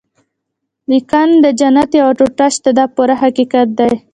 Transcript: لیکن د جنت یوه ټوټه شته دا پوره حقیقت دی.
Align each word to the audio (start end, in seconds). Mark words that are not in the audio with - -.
لیکن 0.91 1.27
د 1.43 1.45
جنت 1.59 1.89
یوه 1.99 2.11
ټوټه 2.17 2.47
شته 2.55 2.69
دا 2.77 2.85
پوره 2.95 3.15
حقیقت 3.23 3.67
دی. 3.79 3.91